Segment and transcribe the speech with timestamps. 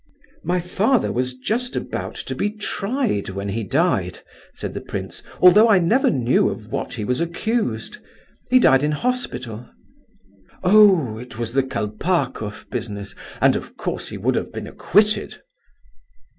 [0.43, 4.17] "My father was just about to be tried when he died,"
[4.51, 7.99] said the prince, "although I never knew of what he was accused.
[8.49, 9.69] He died in hospital."
[10.63, 11.19] "Oh!
[11.19, 15.35] it was the Kolpakoff business, and of course he would have been acquitted."